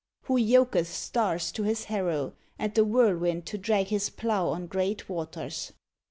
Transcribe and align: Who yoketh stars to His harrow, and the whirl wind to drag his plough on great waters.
Who 0.23 0.37
yoketh 0.39 0.87
stars 0.91 1.51
to 1.51 1.61
His 1.61 1.83
harrow, 1.83 2.33
and 2.57 2.73
the 2.73 2.83
whirl 2.83 3.15
wind 3.19 3.45
to 3.45 3.59
drag 3.59 3.89
his 3.89 4.09
plough 4.09 4.47
on 4.47 4.65
great 4.65 5.07
waters. 5.07 5.73